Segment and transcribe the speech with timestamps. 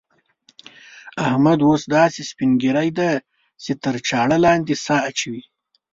[1.27, 3.11] احمد اوس داسې سپين ږيری دی
[3.63, 5.43] چې تر چاړه لاندې سا اچوي.